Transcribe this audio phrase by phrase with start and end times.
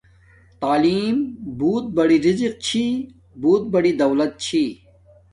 [0.61, 1.17] تعلیم
[1.57, 2.85] بوت بری رزق چھی۔
[3.41, 4.63] بوت بڑی دولت چھی۔